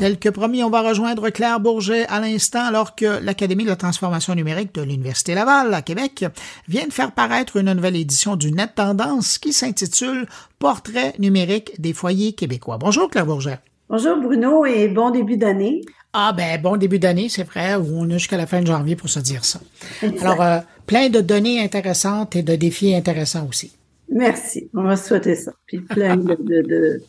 Tel 0.00 0.18
que 0.18 0.30
promis, 0.30 0.64
on 0.64 0.70
va 0.70 0.80
rejoindre 0.80 1.28
Claire 1.28 1.60
Bourget 1.60 2.06
à 2.06 2.20
l'instant 2.20 2.64
alors 2.64 2.96
que 2.96 3.22
l'Académie 3.22 3.64
de 3.64 3.68
la 3.68 3.76
transformation 3.76 4.34
numérique 4.34 4.74
de 4.74 4.80
l'Université 4.80 5.34
Laval 5.34 5.74
à 5.74 5.82
Québec 5.82 6.24
vient 6.68 6.86
de 6.86 6.92
faire 6.94 7.12
paraître 7.12 7.58
une 7.58 7.70
nouvelle 7.70 7.96
édition 7.96 8.34
du 8.34 8.50
Net 8.50 8.70
Tendance 8.76 9.36
qui 9.36 9.52
s'intitule 9.52 10.24
Portrait 10.58 11.12
numérique 11.18 11.78
des 11.78 11.92
foyers 11.92 12.32
québécois. 12.32 12.78
Bonjour 12.78 13.10
Claire 13.10 13.26
Bourget. 13.26 13.58
Bonjour 13.90 14.16
Bruno 14.16 14.64
et 14.64 14.88
bon 14.88 15.10
début 15.10 15.36
d'année. 15.36 15.82
Ah 16.14 16.32
ben 16.34 16.58
bon 16.58 16.78
début 16.78 16.98
d'année, 16.98 17.28
c'est 17.28 17.44
vrai, 17.44 17.74
on 17.74 18.08
a 18.08 18.14
jusqu'à 18.14 18.38
la 18.38 18.46
fin 18.46 18.62
de 18.62 18.68
janvier 18.68 18.96
pour 18.96 19.10
se 19.10 19.20
dire 19.20 19.44
ça. 19.44 19.60
Alors, 20.22 20.40
euh, 20.40 20.60
plein 20.86 21.10
de 21.10 21.20
données 21.20 21.62
intéressantes 21.62 22.36
et 22.36 22.42
de 22.42 22.56
défis 22.56 22.94
intéressants 22.94 23.46
aussi. 23.46 23.72
Merci, 24.10 24.70
on 24.72 24.82
va 24.82 24.96
souhaiter 24.96 25.36
ça. 25.36 25.52
Puis 25.66 25.80
plein 25.80 26.16
de, 26.16 26.36
de, 26.38 27.02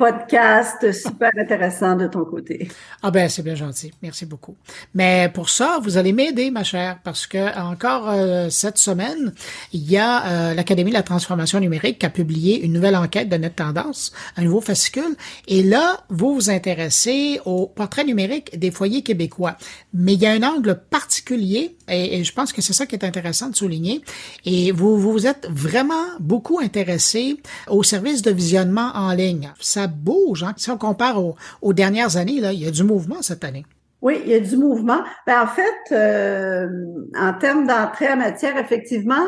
podcast 0.00 0.92
super 0.92 1.30
intéressant 1.36 1.94
de 1.94 2.06
ton 2.06 2.24
côté. 2.24 2.68
Ah 3.02 3.10
ben 3.10 3.28
c'est 3.28 3.42
bien 3.42 3.54
gentil, 3.54 3.92
merci 4.00 4.24
beaucoup. 4.24 4.56
Mais 4.94 5.30
pour 5.34 5.50
ça, 5.50 5.78
vous 5.82 5.98
allez 5.98 6.14
m'aider, 6.14 6.50
ma 6.50 6.64
chère, 6.64 7.00
parce 7.04 7.26
que 7.26 7.54
encore 7.60 8.08
euh, 8.08 8.48
cette 8.48 8.78
semaine, 8.78 9.34
il 9.74 9.90
y 9.90 9.98
a 9.98 10.24
euh, 10.24 10.54
l'Académie 10.54 10.88
de 10.88 10.94
la 10.94 11.02
transformation 11.02 11.60
numérique 11.60 11.98
qui 11.98 12.06
a 12.06 12.10
publié 12.10 12.64
une 12.64 12.72
nouvelle 12.72 12.96
enquête 12.96 13.28
de 13.28 13.36
Net 13.36 13.56
Tendance, 13.56 14.12
un 14.38 14.44
nouveau 14.44 14.62
fascicule, 14.62 15.16
et 15.48 15.62
là, 15.62 16.00
vous 16.08 16.34
vous 16.34 16.48
intéressez 16.48 17.38
au 17.44 17.66
portrait 17.66 18.04
numérique 18.04 18.58
des 18.58 18.70
foyers 18.70 19.02
québécois. 19.02 19.58
Mais 19.92 20.14
il 20.14 20.20
y 20.22 20.26
a 20.26 20.32
un 20.32 20.42
angle 20.42 20.80
particulier, 20.88 21.76
et, 21.88 22.24
je 22.24 22.32
pense 22.32 22.54
que 22.54 22.62
c'est 22.62 22.72
ça 22.72 22.86
qui 22.86 22.94
est 22.94 23.04
intéressant 23.04 23.50
de 23.50 23.56
souligner, 23.56 24.00
et 24.46 24.72
vous 24.72 24.98
vous 24.98 25.26
êtes 25.26 25.46
vraiment 25.50 26.06
beaucoup 26.20 26.58
intéressé 26.58 27.36
au 27.68 27.82
service 27.82 28.22
de 28.22 28.30
visionnement 28.30 28.92
en 28.94 29.12
ligne. 29.12 29.52
Ça 29.60 29.89
bouge. 29.90 30.42
Hein. 30.42 30.54
Si 30.56 30.70
on 30.70 30.78
compare 30.78 31.22
aux, 31.62 31.72
dernières 31.72 32.16
années, 32.16 32.40
là, 32.40 32.52
il 32.52 32.60
y 32.60 32.66
a 32.66 32.70
du 32.70 32.84
mouvement 32.84 33.22
cette 33.22 33.44
année. 33.44 33.64
Oui, 34.02 34.20
il 34.24 34.30
y 34.30 34.34
a 34.34 34.40
du 34.40 34.56
mouvement. 34.56 35.02
Ben, 35.26 35.42
en 35.42 35.46
fait, 35.46 35.92
euh, 35.92 36.68
en 37.16 37.34
termes 37.34 37.66
d'entrée 37.66 38.10
en 38.10 38.16
matière, 38.16 38.56
effectivement, 38.56 39.26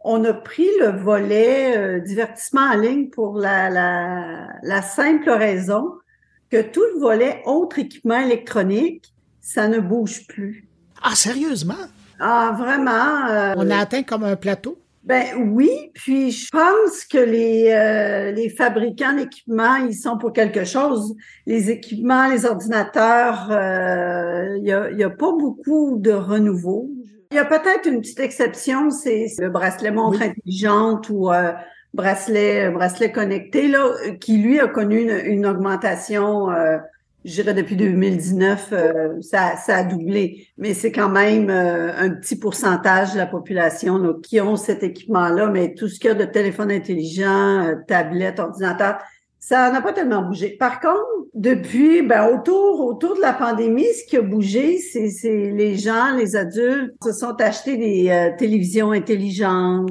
on 0.00 0.24
a 0.24 0.32
pris 0.32 0.68
le 0.80 0.88
volet 0.88 1.76
euh, 1.76 2.00
divertissement 2.00 2.62
en 2.62 2.76
ligne 2.76 3.08
pour 3.10 3.38
la, 3.38 3.70
la, 4.62 4.82
simple 4.82 5.30
raison 5.30 5.92
que 6.50 6.62
tout 6.62 6.82
le 6.94 7.00
volet 7.00 7.42
autre 7.46 7.78
équipement 7.78 8.18
électronique, 8.18 9.12
ça 9.40 9.68
ne 9.68 9.78
bouge 9.78 10.26
plus. 10.26 10.68
Ah, 11.02 11.14
sérieusement? 11.14 11.74
Ah, 12.18 12.54
vraiment. 12.58 13.26
Euh, 13.28 13.54
on 13.56 13.70
a 13.70 13.76
atteint 13.76 14.02
comme 14.02 14.24
un 14.24 14.36
plateau? 14.36 14.78
Ben 15.08 15.24
oui, 15.38 15.90
puis 15.94 16.30
je 16.30 16.50
pense 16.50 17.06
que 17.06 17.16
les, 17.16 17.70
euh, 17.72 18.30
les 18.30 18.50
fabricants 18.50 19.14
d'équipements, 19.14 19.76
ils 19.76 19.94
sont 19.94 20.18
pour 20.18 20.34
quelque 20.34 20.64
chose. 20.64 21.16
Les 21.46 21.70
équipements, 21.70 22.28
les 22.28 22.44
ordinateurs, 22.44 23.46
il 23.48 23.54
euh, 23.54 24.92
n'y 24.92 25.02
a, 25.02 25.06
a, 25.06 25.10
pas 25.10 25.32
beaucoup 25.32 25.96
de 25.96 26.12
renouveau. 26.12 26.90
Il 27.30 27.36
y 27.36 27.38
a 27.38 27.46
peut-être 27.46 27.88
une 27.88 28.02
petite 28.02 28.20
exception, 28.20 28.90
c'est 28.90 29.28
le 29.38 29.48
bracelet 29.48 29.92
montre 29.92 30.20
intelligente 30.20 31.08
ou 31.08 31.32
euh, 31.32 31.52
bracelet 31.94 32.68
bracelet 32.70 33.10
connecté 33.10 33.66
là, 33.68 33.86
qui 34.20 34.36
lui 34.36 34.60
a 34.60 34.68
connu 34.68 35.00
une, 35.00 35.24
une 35.24 35.46
augmentation 35.46 36.48
je 37.28 37.34
dirais 37.34 37.52
depuis 37.52 37.76
2019, 37.76 38.68
euh, 38.72 39.20
ça, 39.20 39.56
ça, 39.56 39.76
a 39.76 39.84
doublé, 39.84 40.48
mais 40.56 40.72
c'est 40.72 40.90
quand 40.90 41.10
même 41.10 41.50
euh, 41.50 41.92
un 41.98 42.10
petit 42.10 42.36
pourcentage 42.36 43.12
de 43.12 43.18
la 43.18 43.26
population 43.26 44.14
qui 44.22 44.40
ont 44.40 44.56
cet 44.56 44.82
équipement-là, 44.82 45.48
mais 45.48 45.74
tout 45.74 45.88
ce 45.88 46.00
qu'il 46.00 46.08
y 46.08 46.10
a 46.10 46.14
de 46.14 46.24
téléphone 46.24 46.70
intelligent, 46.70 47.66
euh, 47.66 47.74
tablette, 47.86 48.40
ordinateur, 48.40 48.98
ça 49.38 49.70
n'a 49.70 49.82
pas 49.82 49.92
tellement 49.92 50.22
bougé. 50.22 50.56
Par 50.58 50.80
contre, 50.80 51.04
depuis, 51.34 52.00
ben, 52.00 52.34
autour, 52.34 52.80
autour 52.80 53.14
de 53.16 53.20
la 53.20 53.34
pandémie, 53.34 53.84
ce 53.84 54.08
qui 54.08 54.16
a 54.16 54.22
bougé, 54.22 54.78
c'est, 54.78 55.52
les 55.52 55.76
gens, 55.76 56.16
les 56.16 56.34
adultes, 56.34 56.94
se 57.04 57.12
sont 57.12 57.36
achetés 57.40 57.76
des 57.76 58.34
télévisions 58.38 58.90
intelligentes 58.90 59.90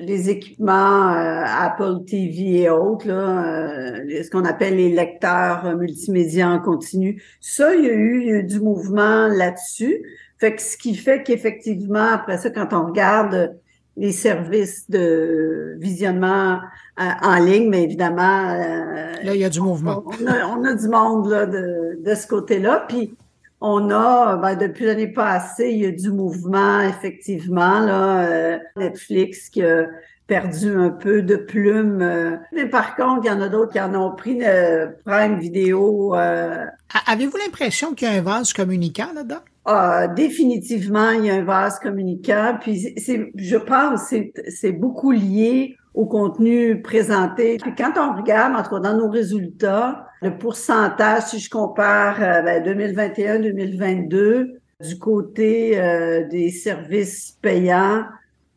les 0.00 0.30
équipements 0.30 1.12
euh, 1.12 1.42
Apple 1.46 2.04
TV 2.06 2.62
et 2.62 2.70
autres, 2.70 3.06
là, 3.06 3.44
euh, 3.44 4.22
ce 4.22 4.30
qu'on 4.30 4.44
appelle 4.44 4.76
les 4.76 4.90
lecteurs 4.90 5.76
multimédia 5.76 6.48
en 6.48 6.60
continu. 6.60 7.22
Ça, 7.40 7.74
il 7.74 7.84
y 7.84 7.88
a 7.88 7.92
eu, 7.92 8.42
du 8.42 8.60
mouvement 8.60 9.28
là-dessus. 9.28 10.02
Fait 10.38 10.54
que 10.54 10.62
ce 10.62 10.76
qui 10.76 10.94
fait 10.94 11.22
qu'effectivement, 11.22 12.12
après 12.12 12.38
ça, 12.38 12.50
quand 12.50 12.72
on 12.72 12.86
regarde 12.86 13.56
les 13.96 14.12
services 14.12 14.88
de 14.88 15.76
visionnement 15.78 16.60
euh, 17.00 17.04
en 17.22 17.36
ligne, 17.36 17.68
mais 17.68 17.82
évidemment... 17.82 18.54
là, 18.54 19.34
il 19.34 19.40
y 19.40 19.44
a 19.44 19.50
du 19.50 19.60
mouvement. 19.60 20.02
On 20.06 20.26
a, 20.26 20.46
on 20.46 20.64
a 20.64 20.74
du 20.74 20.88
monde 20.88 21.28
là, 21.28 21.46
de, 21.46 21.98
de 22.02 22.14
ce 22.14 22.26
côté-là. 22.26 22.86
Puis 22.88 23.14
on 23.60 23.90
a, 23.90 24.36
ben, 24.36 24.54
depuis 24.56 24.86
l'année 24.86 25.12
passée, 25.12 25.70
il 25.70 25.78
y 25.80 25.86
a 25.86 25.90
du 25.90 26.10
mouvement, 26.10 26.80
effectivement, 26.80 27.80
là, 27.80 28.24
euh, 28.24 28.58
Netflix 28.76 29.50
qui 29.50 29.62
a 29.62 29.86
perdu 30.26 30.72
un 30.72 30.90
peu 30.90 31.22
de 31.22 31.36
plumes. 31.36 32.00
Euh. 32.00 32.36
mais 32.52 32.66
par 32.66 32.94
contre, 32.96 33.22
il 33.24 33.28
y 33.28 33.30
en 33.30 33.40
a 33.40 33.48
d'autres 33.48 33.72
qui 33.72 33.80
en 33.80 33.94
ont 33.94 34.14
pris 34.14 34.38
euh, 34.42 34.86
Prime 35.04 35.38
Vidéo. 35.38 36.14
Avez-vous 36.14 37.36
l'impression 37.36 37.94
qu'il 37.94 38.08
y 38.08 38.10
a 38.10 38.14
un 38.14 38.22
vase 38.22 38.52
communicant 38.52 39.12
là-dedans? 39.14 39.40
Ah, 39.66 40.08
définitivement, 40.08 41.10
il 41.10 41.26
y 41.26 41.30
a 41.30 41.34
un 41.34 41.44
vase 41.44 41.78
communicant. 41.80 42.56
Puis 42.60 42.94
c'est, 42.96 43.30
je 43.34 43.56
pense, 43.56 44.04
c'est, 44.08 44.32
c'est 44.48 44.72
beaucoup 44.72 45.10
lié 45.10 45.76
au 45.94 46.06
contenu 46.06 46.80
présenté. 46.82 47.58
Puis 47.58 47.74
quand 47.74 47.92
on 47.96 48.16
regarde, 48.20 48.54
en 48.54 48.62
tout 48.62 48.70
cas 48.70 48.80
dans 48.80 48.96
nos 48.96 49.10
résultats, 49.10 50.06
le 50.22 50.36
pourcentage, 50.36 51.24
si 51.24 51.38
je 51.38 51.50
compare 51.50 52.22
euh, 52.22 52.42
ben, 52.42 52.62
2021-2022, 52.62 54.56
du 54.80 54.98
côté 54.98 55.78
euh, 55.78 56.26
des 56.28 56.50
services 56.50 57.36
payants, 57.42 58.04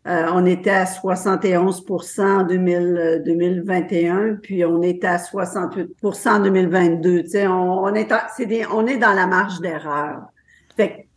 euh, 0.06 0.26
on 0.34 0.46
était 0.46 0.70
à 0.70 0.84
71% 0.84 2.22
en 2.22 2.44
2021, 2.44 4.36
puis 4.42 4.66
on 4.66 4.82
était 4.82 5.08
à 5.08 5.18
68% 5.18 6.30
en 6.30 6.40
2022. 6.42 7.24
Tu 7.24 7.30
sais, 7.30 7.48
on, 7.48 7.94
est, 7.94 8.10
c'est 8.36 8.66
on 8.68 8.86
est 8.86 8.98
dans 8.98 9.14
la 9.14 9.28
marge 9.28 9.62
d'erreur. 9.62 10.24
Fait 10.76 11.08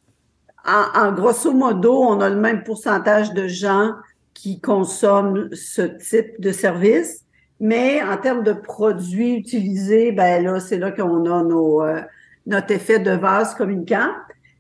en, 0.65 1.01
en 1.01 1.13
grosso 1.13 1.53
modo, 1.53 2.01
on 2.01 2.21
a 2.21 2.29
le 2.29 2.37
même 2.37 2.63
pourcentage 2.63 3.33
de 3.33 3.49
gens 3.49 3.91
qui 4.37 4.61
consomment 4.61 5.49
ce 5.55 5.83
type 5.83 6.39
de 6.41 6.53
service. 6.53 7.25
Mais 7.59 8.03
en 8.03 8.19
termes 8.19 8.45
de 8.45 8.53
produits 8.53 9.35
utilisés, 9.35 10.13
ben 10.13 10.45
là, 10.45 10.61
c'est 10.61 10.77
là 10.77 10.93
qu'on 10.93 11.25
a 11.25 11.43
nos, 11.43 11.83
euh, 11.83 12.03
notre 12.47 12.71
effet 12.73 12.99
de 12.99 13.13
vase 13.13 13.55
communicant. 13.55 14.11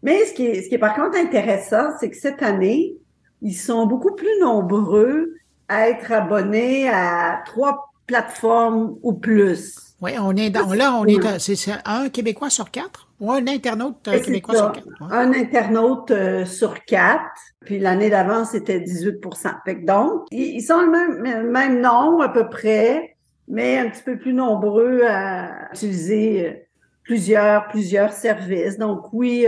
Mais 0.02 0.24
ce 0.24 0.32
qui 0.32 0.46
est, 0.46 0.62
ce 0.62 0.68
qui 0.70 0.76
est 0.76 0.78
par 0.78 0.94
contre 0.94 1.18
intéressant, 1.18 1.90
c'est 2.00 2.08
que 2.08 2.16
cette 2.16 2.42
année, 2.42 2.94
ils 3.42 3.54
sont 3.54 3.86
beaucoup 3.86 4.14
plus 4.14 4.40
nombreux 4.40 5.34
à 5.68 5.90
être 5.90 6.10
abonnés 6.10 6.88
à 6.88 7.42
trois 7.44 7.92
plateformes 8.06 8.96
ou 9.02 9.12
plus. 9.12 9.85
Oui, 10.02 10.12
on 10.20 10.36
est 10.36 10.50
dans, 10.50 10.74
là, 10.74 10.94
on 10.94 11.06
est, 11.06 11.38
c'est 11.38 11.72
un 11.86 12.08
Québécois 12.10 12.50
sur 12.50 12.70
quatre 12.70 13.08
ou 13.18 13.32
un 13.32 13.46
internaute 13.46 14.06
euh, 14.08 14.20
québécois 14.20 14.54
sur 14.54 14.72
quatre. 14.72 14.86
Un 15.10 15.32
internaute 15.32 16.10
euh, 16.10 16.44
sur 16.44 16.84
quatre. 16.84 17.40
Puis 17.64 17.78
l'année 17.78 18.10
d'avant, 18.10 18.44
c'était 18.44 18.80
18 18.80 19.24
Fait 19.64 19.80
que 19.80 19.86
donc, 19.86 20.26
ils 20.30 20.60
sont 20.60 20.80
le 20.82 20.90
même, 20.90 21.50
même 21.50 21.80
nombre 21.80 22.22
à 22.22 22.32
peu 22.32 22.48
près, 22.48 23.16
mais 23.48 23.78
un 23.78 23.88
petit 23.88 24.02
peu 24.02 24.18
plus 24.18 24.34
nombreux 24.34 25.02
à 25.06 25.70
utiliser 25.72 26.46
euh, 26.46 26.52
plusieurs, 27.02 27.68
plusieurs 27.68 28.12
services. 28.12 28.76
Donc 28.76 29.12
oui, 29.14 29.46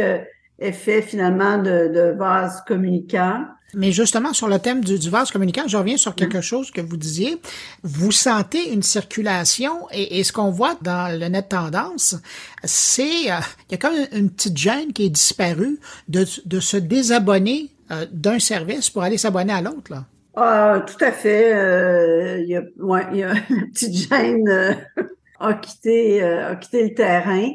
effet 0.59 1.03
finalement 1.03 1.59
de, 1.59 1.89
de 1.89 2.15
vase 2.17 2.63
communicant. 2.67 3.45
Mais 3.75 3.93
justement, 3.93 4.33
sur 4.33 4.49
le 4.49 4.59
thème 4.59 4.83
du, 4.83 4.99
du 4.99 5.11
vase 5.11 5.31
communicant, 5.31 5.69
je 5.69 5.77
reviens 5.77 5.99
sur 5.99 6.15
quelque 6.15 6.41
chose 6.41 6.71
que 6.71 6.81
vous 6.81 6.97
disiez. 6.97 7.39
Vous 7.83 8.13
sentez 8.13 8.73
une 8.73 8.83
circulation 8.83 9.87
et, 9.93 10.25
ce 10.25 10.33
qu'on 10.33 10.51
voit 10.51 10.75
dans 10.81 11.19
le 11.19 11.29
net 11.29 11.51
tendance, 11.51 12.17
c'est 12.65 13.31
euh, 13.31 13.41
il 13.69 13.73
y 13.73 13.75
a 13.75 13.77
comme 13.77 13.93
une, 14.13 14.31
petite 14.31 14.57
gêne 14.57 14.93
qui 14.95 15.05
est 15.05 15.11
disparue 15.11 15.79
de, 16.09 16.25
de 16.47 16.61
se 16.61 16.79
désabonner 16.79 17.71
euh, 17.91 18.07
d'un 18.11 18.39
service 18.39 18.89
pour 18.89 19.03
aller 19.03 19.19
s'abonner 19.19 19.53
à 19.53 19.61
l'autre. 19.61 19.91
là. 19.93 20.05
Ah, 20.35 20.83
tout 20.87 21.05
à 21.05 21.13
fait. 21.13 21.55
Euh, 21.55 22.39
il 22.41 22.49
y 22.49 22.57
a, 22.57 22.63
ouais, 22.79 23.03
il 23.13 23.19
y 23.19 23.23
a 23.23 23.35
une 23.51 23.71
petite 23.71 24.09
gêne 24.09 24.79
a 25.41 25.55
quitté, 25.55 26.23
a 26.23 26.57
quitté 26.57 26.89
le 26.89 26.95
terrain. 26.95 27.51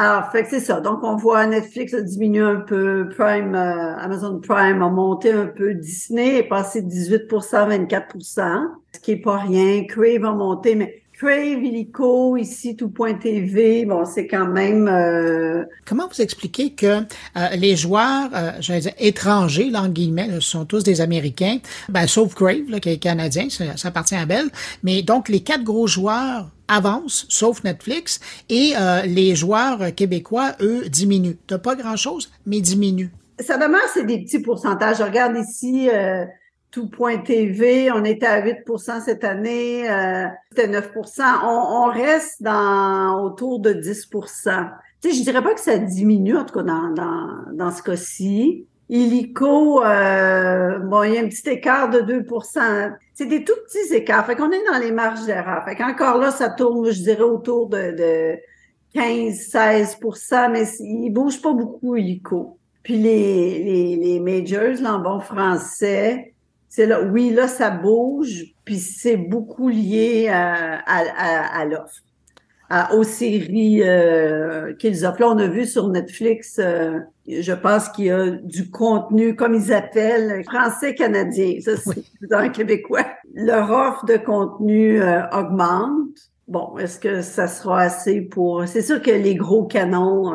Alors, 0.00 0.30
fait 0.30 0.44
que 0.44 0.50
c'est 0.50 0.60
ça. 0.60 0.80
Donc, 0.80 1.00
on 1.02 1.16
voit 1.16 1.44
Netflix 1.48 1.92
a 1.92 2.00
diminué 2.00 2.40
un 2.40 2.60
peu, 2.60 3.08
Prime, 3.18 3.52
euh, 3.56 3.96
Amazon 3.96 4.38
Prime 4.38 4.80
a 4.80 4.88
monté 4.88 5.32
un 5.32 5.46
peu, 5.46 5.74
Disney 5.74 6.36
est 6.36 6.48
passé 6.48 6.82
de 6.82 6.88
18 6.88 7.22
à 7.52 7.68
24% 7.68 8.60
ce 8.94 9.00
qui 9.00 9.10
est 9.10 9.16
pas 9.16 9.38
rien. 9.38 9.84
Crave 9.88 10.24
a 10.24 10.32
monté, 10.32 10.76
mais 10.76 11.02
Crave, 11.14 11.64
Illico, 11.64 12.36
ici, 12.36 12.76
tout.tv, 12.76 13.86
bon, 13.86 14.04
c'est 14.04 14.28
quand 14.28 14.46
même... 14.46 14.86
Euh, 14.86 15.64
Comment 15.84 16.06
vous 16.06 16.22
expliquez 16.22 16.74
que 16.74 16.86
euh, 16.86 17.48
les 17.56 17.74
joueurs, 17.74 18.30
j'allais 18.60 18.80
dire 18.82 18.94
étrangers, 19.00 19.68
là, 19.68 19.82
en 19.82 19.88
guillemets, 19.88 20.30
ce 20.34 20.40
sont 20.40 20.64
tous 20.64 20.84
des 20.84 21.00
Américains, 21.00 21.58
ben, 21.88 22.06
sauf 22.06 22.36
Crave, 22.36 22.70
là, 22.70 22.78
qui 22.78 22.90
est 22.90 22.98
canadien, 22.98 23.48
ça, 23.50 23.76
ça 23.76 23.88
appartient 23.88 24.14
à 24.14 24.26
Bell, 24.26 24.46
mais 24.84 25.02
donc 25.02 25.28
les 25.28 25.40
quatre 25.40 25.64
gros 25.64 25.88
joueurs 25.88 26.50
avancent, 26.68 27.26
sauf 27.28 27.64
Netflix, 27.64 28.20
et 28.48 28.72
euh, 28.78 29.02
les 29.02 29.34
joueurs 29.34 29.94
québécois, 29.94 30.52
eux, 30.60 30.88
diminuent. 30.88 31.38
De 31.48 31.56
pas 31.56 31.74
grand-chose, 31.74 32.30
mais 32.46 32.60
diminuent. 32.60 33.10
Ça 33.40 33.56
demeure, 33.56 33.80
c'est 33.92 34.04
des 34.04 34.22
petits 34.22 34.40
pourcentages. 34.40 34.98
Je 34.98 35.02
regarde 35.02 35.36
ici 35.36 35.88
euh, 35.92 36.24
tout.tv, 36.70 37.90
on 37.92 38.04
était 38.04 38.26
à 38.26 38.42
8% 38.42 39.02
cette 39.04 39.24
année, 39.24 39.88
euh, 39.90 40.26
c'était 40.50 40.68
9 40.68 40.90
on, 40.96 41.46
on, 41.46 41.86
reste 41.86 42.42
dans 42.42 43.22
autour 43.24 43.60
de 43.60 43.72
10 43.72 44.08
tu 45.00 45.10
sais, 45.10 45.16
je 45.16 45.22
dirais 45.22 45.42
pas 45.42 45.54
que 45.54 45.60
ça 45.60 45.78
diminue, 45.78 46.36
en 46.36 46.44
tout 46.44 46.54
cas 46.54 46.64
dans, 46.64 46.90
dans, 46.90 47.44
dans 47.52 47.70
ce 47.70 47.82
cas-ci. 47.82 48.66
Illico, 48.88 49.84
euh, 49.84 50.78
bon, 50.78 51.02
il 51.02 51.14
y 51.14 51.18
a 51.18 51.20
un 51.20 51.28
petit 51.28 51.48
écart 51.50 51.90
de 51.90 52.00
2% 52.00 52.96
C'est 53.14 53.26
des 53.26 53.44
tout 53.44 53.52
petits 53.66 53.94
écarts. 53.94 54.24
Fait 54.26 54.34
qu'on 54.34 54.50
est 54.50 54.64
dans 54.70 54.78
les 54.78 54.92
marges 54.92 55.26
d'erreur. 55.26 55.64
Fait 55.64 55.76
qu'encore 55.76 56.18
là, 56.18 56.30
ça 56.30 56.48
tourne, 56.48 56.90
je 56.90 57.02
dirais, 57.02 57.22
autour 57.22 57.68
de, 57.68 57.92
de 57.92 58.38
15-16% 58.94 60.50
mais 60.50 60.64
il 60.80 61.10
bouge 61.10 61.42
pas 61.42 61.52
beaucoup, 61.52 61.96
Illico. 61.96 62.58
Puis 62.82 62.96
les, 62.96 63.62
les, 63.62 63.96
les 63.96 64.20
majors, 64.20 64.80
là, 64.80 64.94
en 64.94 64.98
bon 65.00 65.20
français, 65.20 66.32
c'est 66.68 66.86
là, 66.86 67.02
oui, 67.02 67.30
là, 67.30 67.48
ça 67.48 67.70
bouge, 67.70 68.54
puis 68.64 68.78
c'est 68.78 69.16
beaucoup 69.16 69.68
lié 69.68 70.28
à, 70.28 70.78
à, 70.86 71.60
à, 71.60 71.64
l'offre, 71.64 72.02
aux 72.92 73.02
séries 73.02 73.82
euh, 73.82 74.74
qu'ils 74.74 75.06
offrent. 75.06 75.20
Là, 75.20 75.28
on 75.28 75.38
a 75.38 75.46
vu 75.46 75.64
sur 75.64 75.88
Netflix, 75.88 76.58
euh, 76.58 76.98
je 77.26 77.52
pense 77.52 77.88
qu'il 77.88 78.06
y 78.06 78.10
a 78.10 78.30
du 78.30 78.70
contenu, 78.70 79.34
comme 79.34 79.54
ils 79.54 79.72
appellent, 79.72 80.42
français-canadien, 80.44 81.60
ça 81.60 81.76
c'est 81.76 82.02
dans 82.28 82.40
le 82.40 82.50
québécois. 82.50 83.06
Leur 83.34 83.70
offre 83.70 84.04
de 84.04 84.16
contenu 84.16 85.00
euh, 85.00 85.22
augmente. 85.32 86.08
Bon, 86.46 86.76
est-ce 86.78 86.98
que 86.98 87.22
ça 87.22 87.46
sera 87.46 87.82
assez 87.82 88.22
pour... 88.22 88.66
C'est 88.66 88.82
sûr 88.82 89.02
que 89.02 89.10
les 89.10 89.34
gros 89.34 89.64
canons... 89.64 90.34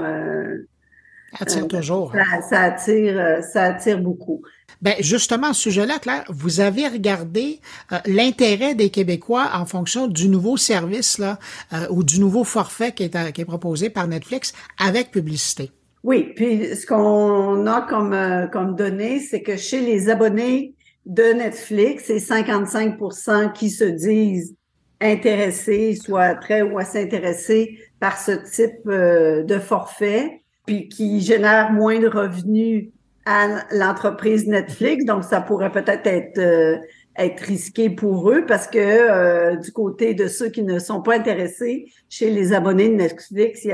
attire 1.39 1.67
toujours. 1.67 2.13
Hein. 2.15 2.23
Ça, 2.41 2.49
ça, 2.49 2.61
attire, 2.61 3.43
ça 3.43 3.63
attire 3.63 3.99
beaucoup. 3.99 4.41
Ben 4.83 4.95
justement, 4.99 5.47
à 5.47 5.53
ce 5.53 5.61
sujet-là, 5.61 5.97
Claire, 5.97 6.25
vous 6.27 6.59
avez 6.59 6.89
regardé 6.89 7.61
euh, 7.93 7.97
l'intérêt 8.05 8.75
des 8.75 8.89
Québécois 8.89 9.49
en 9.53 9.65
fonction 9.65 10.07
du 10.07 10.27
nouveau 10.27 10.57
service 10.57 11.19
là 11.19 11.39
euh, 11.71 11.87
ou 11.89 12.03
du 12.03 12.19
nouveau 12.19 12.43
forfait 12.43 12.91
qui 12.91 13.03
est, 13.03 13.31
qui 13.31 13.41
est 13.41 13.45
proposé 13.45 13.89
par 13.89 14.09
Netflix 14.09 14.51
avec 14.77 15.09
publicité. 15.09 15.71
Oui, 16.03 16.33
puis 16.35 16.75
ce 16.75 16.85
qu'on 16.85 17.65
a 17.65 17.81
comme 17.83 18.11
euh, 18.11 18.47
comme 18.47 18.75
données, 18.75 19.21
c'est 19.21 19.41
que 19.41 19.55
chez 19.55 19.79
les 19.79 20.09
abonnés 20.09 20.73
de 21.05 21.31
Netflix, 21.31 22.03
c'est 22.07 22.17
55% 22.17 23.53
qui 23.53 23.69
se 23.69 23.85
disent 23.85 24.53
intéressés, 24.99 25.95
soit 25.95 26.35
très 26.35 26.61
ou 26.61 26.77
assez 26.77 27.01
intéressés 27.01 27.79
par 28.01 28.17
ce 28.17 28.31
type 28.31 28.85
de 28.85 29.59
forfait, 29.59 30.42
puis 30.65 30.87
qui 30.89 31.21
génère 31.21 31.71
moins 31.71 31.99
de 31.99 32.07
revenus 32.07 32.89
à 33.25 33.63
l'entreprise 33.71 34.47
Netflix, 34.47 35.05
donc 35.05 35.23
ça 35.23 35.41
pourrait 35.41 35.71
peut-être 35.71 36.05
être, 36.07 36.37
euh, 36.39 36.77
être 37.17 37.41
risqué 37.41 37.89
pour 37.89 38.29
eux 38.29 38.45
parce 38.45 38.67
que 38.67 38.79
euh, 38.79 39.55
du 39.55 39.71
côté 39.71 40.13
de 40.13 40.27
ceux 40.27 40.49
qui 40.49 40.63
ne 40.63 40.79
sont 40.79 41.01
pas 41.01 41.15
intéressés, 41.15 41.85
chez 42.09 42.29
les 42.29 42.53
abonnés 42.53 42.89
de 42.89 42.95
Netflix, 42.95 43.65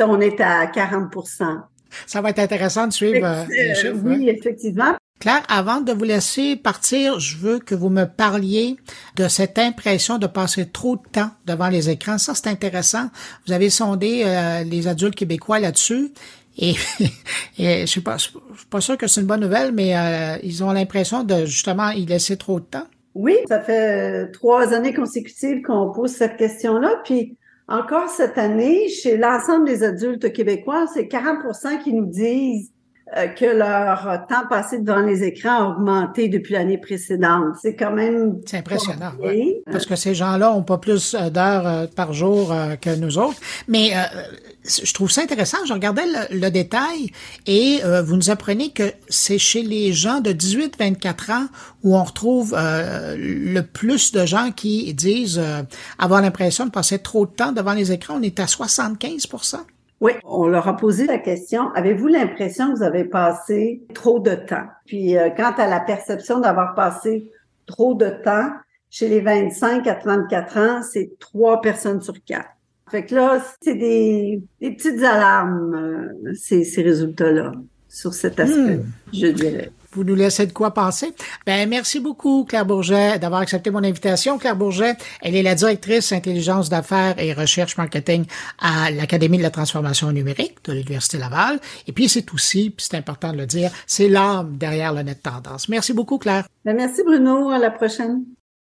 on 0.00 0.20
est 0.20 0.40
à 0.40 0.66
40% 0.66 1.62
Ça 2.06 2.20
va 2.20 2.30
être 2.30 2.38
intéressant 2.38 2.86
de 2.86 2.92
suivre 2.92 3.26
euh, 3.26 3.44
les 3.50 3.74
chiffres. 3.74 3.96
Oui, 4.04 4.28
effectivement. 4.28 4.96
Claire, 5.22 5.44
avant 5.48 5.80
de 5.80 5.92
vous 5.92 6.02
laisser 6.02 6.56
partir, 6.56 7.20
je 7.20 7.36
veux 7.36 7.60
que 7.60 7.76
vous 7.76 7.90
me 7.90 8.06
parliez 8.06 8.76
de 9.14 9.28
cette 9.28 9.56
impression 9.56 10.18
de 10.18 10.26
passer 10.26 10.66
trop 10.66 10.96
de 10.96 11.02
temps 11.12 11.30
devant 11.46 11.68
les 11.68 11.90
écrans. 11.90 12.18
Ça, 12.18 12.34
c'est 12.34 12.48
intéressant. 12.48 13.06
Vous 13.46 13.52
avez 13.52 13.70
sondé 13.70 14.24
les 14.68 14.88
adultes 14.88 15.14
québécois 15.14 15.60
là-dessus. 15.60 16.10
Et, 16.58 16.74
et 17.56 17.82
je 17.82 17.86
suis 17.86 18.00
pas, 18.00 18.18
suis 18.18 18.32
pas 18.68 18.80
sûr 18.80 18.98
que 18.98 19.06
c'est 19.06 19.20
une 19.20 19.28
bonne 19.28 19.42
nouvelle, 19.42 19.70
mais 19.70 19.96
euh, 19.96 20.38
ils 20.42 20.64
ont 20.64 20.72
l'impression 20.72 21.22
de 21.22 21.44
justement 21.44 21.90
y 21.90 22.04
laisser 22.04 22.36
trop 22.36 22.58
de 22.58 22.64
temps. 22.64 22.88
Oui, 23.14 23.36
ça 23.46 23.60
fait 23.60 24.28
trois 24.32 24.74
années 24.74 24.92
consécutives 24.92 25.62
qu'on 25.62 25.92
pose 25.92 26.10
cette 26.10 26.36
question-là. 26.36 27.00
Puis 27.04 27.36
encore 27.68 28.08
cette 28.08 28.38
année, 28.38 28.88
chez 28.88 29.16
l'ensemble 29.16 29.68
des 29.68 29.84
adultes 29.84 30.32
québécois, 30.32 30.86
c'est 30.92 31.04
40% 31.04 31.80
qui 31.84 31.92
nous 31.92 32.06
disent 32.06 32.71
euh, 32.71 32.71
que 33.36 33.44
leur 33.44 34.26
temps 34.26 34.46
passé 34.48 34.78
devant 34.78 35.00
les 35.00 35.22
écrans 35.22 35.56
a 35.56 35.68
augmenté 35.70 36.28
depuis 36.28 36.54
l'année 36.54 36.78
précédente. 36.78 37.56
C'est 37.60 37.76
quand 37.76 37.92
même... 37.92 38.40
C'est 38.46 38.58
impressionnant, 38.58 39.12
oui. 39.20 39.56
Parce 39.70 39.86
que 39.86 39.96
ces 39.96 40.14
gens-là 40.14 40.52
ont 40.52 40.62
pas 40.62 40.78
plus 40.78 41.14
euh, 41.14 41.30
d'heures 41.30 41.88
par 41.90 42.12
jour 42.12 42.54
que 42.80 42.94
nous 42.96 43.18
autres. 43.18 43.38
Mais 43.68 43.92
je 44.64 44.92
trouve 44.92 45.10
ça 45.10 45.22
intéressant. 45.22 45.58
Je 45.66 45.72
regardais 45.72 46.04
le, 46.30 46.50
détail 46.50 47.10
et 47.46 47.80
euh, 47.84 48.02
vous 48.02 48.16
nous 48.16 48.30
apprenez 48.30 48.70
que 48.70 48.92
c'est 49.08 49.38
chez 49.38 49.62
les 49.62 49.92
gens 49.92 50.20
de 50.20 50.32
18-24 50.32 51.32
ans 51.32 51.46
où 51.82 51.96
on 51.96 52.04
retrouve 52.04 52.54
euh, 52.56 53.16
le 53.18 53.62
plus 53.62 54.12
de 54.12 54.24
gens 54.24 54.50
qui 54.52 54.92
disent 54.94 55.38
euh, 55.38 55.62
avoir 55.98 56.20
l'impression 56.22 56.66
de 56.66 56.70
passer 56.70 56.98
trop 56.98 57.26
de 57.26 57.32
temps 57.32 57.52
devant 57.52 57.72
les 57.72 57.92
écrans. 57.92 58.18
On 58.18 58.22
est 58.22 58.38
à 58.38 58.46
75 58.46 59.26
oui, 60.02 60.12
on 60.24 60.48
leur 60.48 60.66
a 60.66 60.76
posé 60.76 61.06
la 61.06 61.18
question, 61.18 61.70
avez-vous 61.74 62.08
l'impression 62.08 62.72
que 62.72 62.78
vous 62.78 62.82
avez 62.82 63.04
passé 63.04 63.82
trop 63.94 64.18
de 64.18 64.34
temps? 64.34 64.66
Puis 64.84 65.14
quant 65.36 65.54
à 65.56 65.68
la 65.68 65.78
perception 65.78 66.40
d'avoir 66.40 66.74
passé 66.74 67.30
trop 67.66 67.94
de 67.94 68.10
temps, 68.24 68.50
chez 68.90 69.08
les 69.08 69.20
25 69.20 69.86
à 69.86 69.94
34 69.94 70.58
ans, 70.58 70.82
c'est 70.82 71.12
trois 71.20 71.60
personnes 71.60 72.02
sur 72.02 72.14
quatre. 72.24 72.50
Fait 72.90 73.06
que 73.06 73.14
là, 73.14 73.40
c'est 73.62 73.76
des, 73.76 74.42
petites 74.60 75.02
alarmes, 75.04 76.12
euh, 76.26 76.34
ces, 76.34 76.82
résultats-là, 76.82 77.52
sur 77.88 78.12
cet 78.12 78.40
aspect, 78.40 78.78
hmm. 78.78 78.84
je 79.12 79.26
dirais 79.28 79.70
vous 79.92 80.04
nous 80.04 80.14
laissez 80.14 80.46
de 80.46 80.52
quoi 80.52 80.72
penser. 80.72 81.14
Ben, 81.46 81.68
merci 81.68 82.00
beaucoup, 82.00 82.44
Claire 82.44 82.66
Bourget, 82.66 83.18
d'avoir 83.18 83.40
accepté 83.40 83.70
mon 83.70 83.84
invitation. 83.84 84.38
Claire 84.38 84.56
Bourget, 84.56 84.96
elle 85.20 85.36
est 85.36 85.42
la 85.42 85.54
directrice 85.54 86.12
intelligence 86.12 86.68
d'affaires 86.68 87.14
et 87.18 87.32
recherche 87.32 87.76
marketing 87.76 88.24
à 88.60 88.90
l'Académie 88.90 89.38
de 89.38 89.42
la 89.42 89.50
transformation 89.50 90.10
numérique 90.12 90.58
de 90.64 90.72
l'Université 90.72 91.18
Laval. 91.18 91.60
Et 91.86 91.92
puis, 91.92 92.08
c'est 92.08 92.32
aussi, 92.32 92.70
puis 92.70 92.86
c'est 92.88 92.96
important 92.96 93.32
de 93.32 93.38
le 93.38 93.46
dire, 93.46 93.70
c'est 93.86 94.08
l'âme 94.08 94.56
derrière 94.56 94.92
le 94.92 95.02
net 95.02 95.22
tendance. 95.22 95.68
Merci 95.68 95.92
beaucoup, 95.92 96.18
Claire. 96.18 96.46
Ben, 96.64 96.76
merci, 96.76 97.02
Bruno. 97.04 97.50
À 97.50 97.58
la 97.58 97.70
prochaine. 97.70 98.24